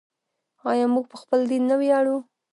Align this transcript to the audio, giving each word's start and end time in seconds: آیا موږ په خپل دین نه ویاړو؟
آیا 0.71 0.85
موږ 0.93 1.05
په 1.11 1.17
خپل 1.21 1.39
دین 1.51 1.63
نه 1.69 1.75
ویاړو؟ 1.81 2.17